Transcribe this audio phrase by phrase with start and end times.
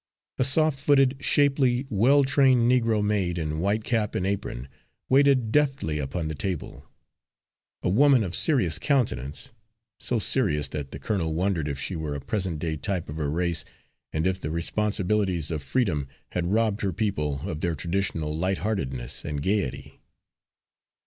[0.39, 4.67] A soft footed, shapely, well trained negro maid, in white cap and apron,
[5.09, 6.89] waited deftly upon the table;
[7.83, 9.51] a woman of serious countenance
[9.99, 13.29] so serious that the colonel wondered if she were a present day type of her
[13.29, 13.63] race,
[14.11, 19.23] and if the responsibilities of freedom had robbed her people of their traditional light heartedness
[19.23, 20.01] and gaiety.